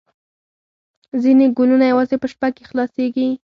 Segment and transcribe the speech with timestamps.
[1.21, 3.27] ځینې ګلونه یوازې په شپه کې خلاصیږي